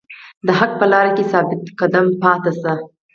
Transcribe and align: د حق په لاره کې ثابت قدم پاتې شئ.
د 0.45 0.47
حق 0.59 0.71
په 0.79 0.85
لاره 0.91 1.11
کې 1.17 1.23
ثابت 1.31 1.61
قدم 1.79 2.05
پاتې 2.21 2.51
شئ. 2.59 2.75